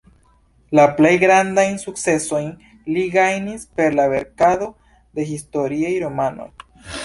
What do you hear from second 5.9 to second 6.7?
romanoj.